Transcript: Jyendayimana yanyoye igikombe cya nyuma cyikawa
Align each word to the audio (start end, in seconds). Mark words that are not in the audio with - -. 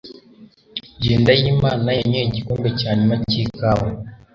Jyendayimana 1.01 1.89
yanyoye 1.99 2.25
igikombe 2.27 2.67
cya 2.79 2.91
nyuma 2.97 3.15
cyikawa 3.29 3.87